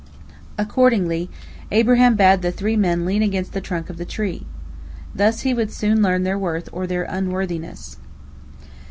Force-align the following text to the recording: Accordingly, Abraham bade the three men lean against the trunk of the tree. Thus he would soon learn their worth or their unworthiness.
Accordingly, 0.57 1.29
Abraham 1.71 2.15
bade 2.15 2.41
the 2.41 2.51
three 2.51 2.75
men 2.75 3.05
lean 3.05 3.21
against 3.21 3.53
the 3.53 3.61
trunk 3.61 3.87
of 3.87 3.97
the 3.97 4.03
tree. 4.03 4.47
Thus 5.13 5.41
he 5.41 5.53
would 5.53 5.71
soon 5.71 6.01
learn 6.01 6.23
their 6.23 6.39
worth 6.39 6.67
or 6.71 6.87
their 6.87 7.03
unworthiness. 7.03 7.99